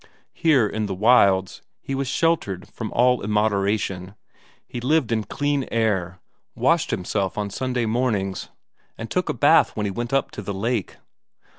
[0.33, 4.15] Here in the wilds he was sheltered from all immoderation;
[4.67, 6.19] he lived in clear air,
[6.55, 8.49] washed himself on Sunday mornings,
[8.97, 10.97] and took a bath when he went up to the lake.